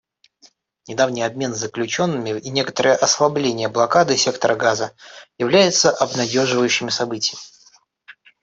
Недавний 0.87 1.21
обмен 1.21 1.53
заключенными 1.53 2.31
и 2.39 2.49
некоторое 2.49 2.95
ослабление 2.95 3.67
блокады 3.69 4.17
сектора 4.17 4.55
Газа 4.55 4.95
являются 5.37 5.91
обнадеживающими 5.91 6.89
событиями. 6.89 7.39